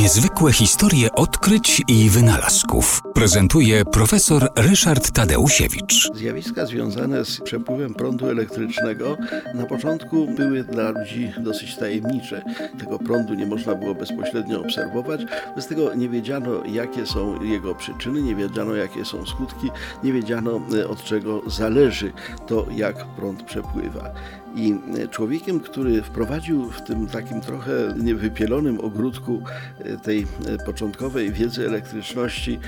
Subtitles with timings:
[0.00, 6.10] Niezwykłe historie odkryć i wynalazków prezentuje profesor Ryszard Tadeusiewicz.
[6.14, 9.16] Zjawiska związane z przepływem prądu elektrycznego
[9.54, 12.42] na początku były dla ludzi dosyć tajemnicze.
[12.78, 15.20] Tego prądu nie można było bezpośrednio obserwować,
[15.56, 19.70] bez tego nie wiedziano, jakie są jego przyczyny, nie wiedziano, jakie są skutki,
[20.04, 22.12] nie wiedziano, e, od czego zależy
[22.46, 24.10] to, jak prąd przepływa.
[24.54, 29.42] I e, człowiekiem, który wprowadził w tym takim trochę niewypielonym ogródku
[29.78, 30.26] e, tej
[30.66, 32.58] początkowej wiedzy elektryczności,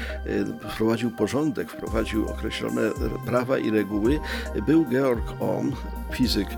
[0.69, 2.83] wprowadził porządek, wprowadził określone
[3.27, 4.21] prawa i reguły,
[4.67, 5.73] był Georg Ohm,
[6.13, 6.49] fizyk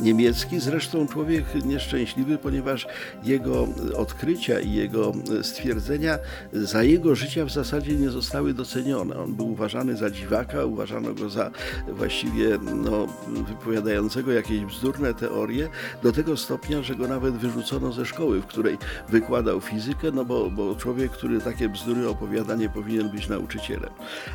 [0.00, 2.86] niemiecki, zresztą człowiek nieszczęśliwy, ponieważ
[3.24, 5.12] jego odkrycia i jego
[5.42, 6.18] stwierdzenia
[6.52, 9.18] za jego życia w zasadzie nie zostały docenione.
[9.18, 11.50] On był uważany za dziwaka, uważano go za
[11.88, 15.68] właściwie no, wypowiadającego jakieś bzdurne teorie,
[16.02, 20.50] do tego stopnia, że go nawet wyrzucono ze szkoły, w której wykładał fizykę, no bo,
[20.50, 23.90] bo człowiek, który takie bzdury opowiada, nie powinien być nauczycielem.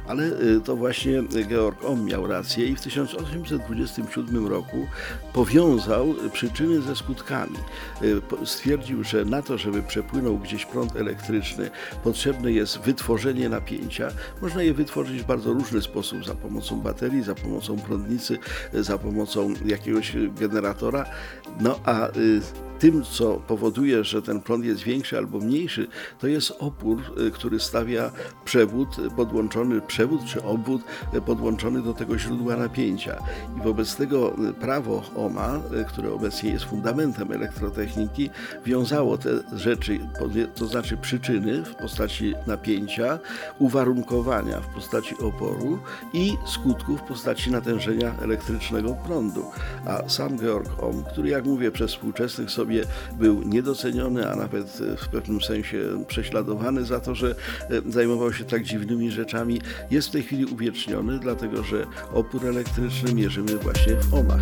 [0.07, 4.87] Ale y, to właśnie Georg Ohm miał rację i w 1827 roku
[5.33, 7.57] powiązał przyczyny ze skutkami.
[8.01, 11.69] Y, stwierdził, że na to, żeby przepłynął gdzieś prąd elektryczny,
[12.03, 14.07] potrzebne jest wytworzenie napięcia.
[14.41, 18.37] Można je wytworzyć w bardzo różny sposób, za pomocą baterii, za pomocą prądnicy,
[18.73, 21.05] za pomocą jakiegoś generatora.
[21.59, 22.41] No a y,
[22.81, 25.87] tym, co powoduje, że ten prąd jest większy albo mniejszy,
[26.19, 28.11] to jest opór, y, który stawia
[28.45, 30.81] przewód podłączony, przewód czy obwód
[31.25, 33.17] podłączony do tego źródła napięcia.
[33.57, 38.29] I wobec tego y, prawo OMA, y, które obecnie jest fundamentem elektrotechniki,
[38.65, 39.99] wiązało te rzeczy,
[40.55, 43.19] to znaczy przyczyny w postaci napięcia,
[43.59, 45.79] uwarunkowania w postaci oporu
[46.13, 49.45] i skutków w postaci natężenia elektrycznego prądu.
[49.85, 52.85] A sam Georg Ohm, który jak mówię przez współczesnych sobie sobie
[53.19, 55.77] był niedoceniony, a nawet w pewnym sensie
[56.07, 57.35] prześladowany za to, że
[57.69, 63.13] e, zajmował się tak dziwnymi rzeczami, jest w tej chwili uwieczniony, dlatego że opór elektryczny
[63.13, 64.41] mierzymy właśnie w ohmach.